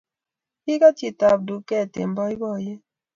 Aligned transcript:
Kigaat 0.63 0.95
chitab 0.99 1.39
duget 1.47 1.91
eng 2.01 2.13
boiboiyet 2.15 2.81